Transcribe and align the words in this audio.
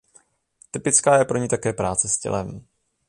Typická 0.71 1.17
je 1.17 1.25
pro 1.25 1.37
ni 1.37 1.47
také 1.47 1.73
práce 1.73 2.07
s 2.09 2.17
tělem. 2.17 2.65